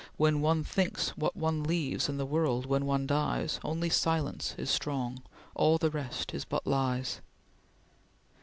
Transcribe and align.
"When 0.17 0.41
one 0.41 0.63
thinks 0.63 1.09
what 1.09 1.37
one 1.37 1.61
leaves 1.63 2.09
in 2.09 2.17
the 2.17 2.25
world 2.25 2.65
when 2.65 2.87
one 2.87 3.05
dies, 3.05 3.59
Only 3.63 3.91
silence 3.91 4.55
is 4.57 4.71
strong, 4.71 5.21
all 5.53 5.77
the 5.77 5.91
rest 5.91 6.33
is 6.33 6.43
but 6.43 6.65
lies." 6.65 7.21